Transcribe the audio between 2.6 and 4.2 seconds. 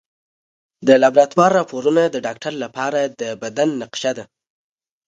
لپاره د بدن نقشه